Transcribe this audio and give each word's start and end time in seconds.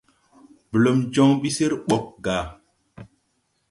Blum 0.71 0.99
jɔŋ 1.13 1.29
ɓi 1.41 1.49
sír 1.57 1.73
ɓɔg 1.87 2.03
gà. 2.23 2.37